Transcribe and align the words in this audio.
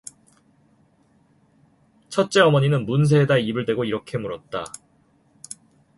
첫째 2.09 2.39
어머니는 2.41 2.87
문 2.87 3.05
새에다 3.05 3.37
입을 3.37 3.65
대고 3.65 3.83
이렇게 3.85 4.17
물었다. 4.17 4.65